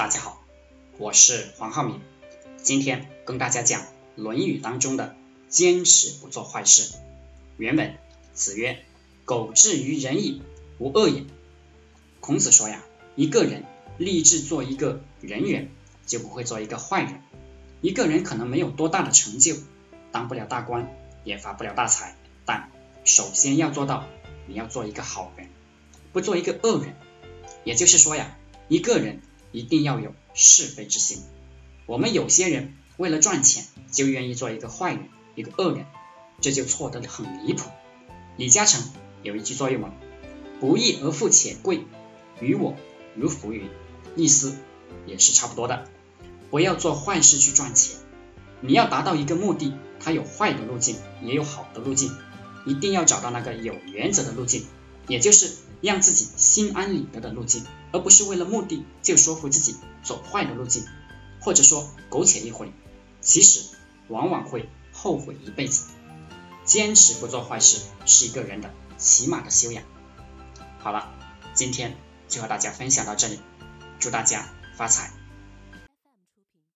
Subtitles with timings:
[0.00, 0.42] 大家好，
[0.96, 2.00] 我是黄浩明，
[2.56, 3.82] 今天跟大家讲
[4.16, 5.14] 《论语》当中的
[5.50, 6.94] “坚持不做坏事”。
[7.60, 7.98] 原文：
[8.32, 8.82] 子曰
[9.26, 10.40] ：“苟志于仁矣，
[10.78, 11.24] 无恶也。”
[12.20, 12.82] 孔子说呀，
[13.14, 13.66] 一个人
[13.98, 15.68] 立志做一个人人，
[16.06, 17.20] 就不会做一个坏人。
[17.82, 19.54] 一个人可能没有多大的成就，
[20.12, 20.90] 当不了大官，
[21.24, 22.70] 也发不了大财，但
[23.04, 24.06] 首先要做到，
[24.46, 25.50] 你要做一个好人，
[26.14, 26.96] 不做一个恶人。
[27.64, 28.38] 也就是说呀，
[28.68, 29.20] 一个人
[29.52, 31.22] 一定要有是非之心。
[31.86, 35.86] 我们有些人为了赚钱，就愿意做一个坏人，一个恶人，
[36.40, 37.68] 这就错得很离谱。
[38.36, 38.82] 李嘉诚
[39.22, 39.90] 有一句座右铭
[40.60, 41.84] ：“不义而富且贵，
[42.40, 42.76] 于我
[43.16, 43.68] 如浮云。”
[44.16, 44.56] 意思
[45.06, 45.88] 也是差不多的。
[46.50, 47.96] 不要做坏事去赚钱。
[48.60, 52.12] 你要达到一个目的，它有坏的路径，也有好的路径，
[52.66, 54.64] 一定要找到那个有原则的路径，
[55.08, 55.50] 也就是。
[55.82, 60.84] 让自己心安理得的路径，而不是为了目的就说服自己走坏的路径，
[61.40, 62.72] 或者说苟且一回，
[63.20, 63.76] 其实
[64.08, 65.86] 往往会后悔一辈子。
[66.64, 69.82] 坚持不做坏事是一个人的起码的修养。
[70.78, 71.12] 好了，
[71.54, 71.96] 今天
[72.28, 73.40] 就和大家分享到这里，
[73.98, 75.19] 祝大家发财。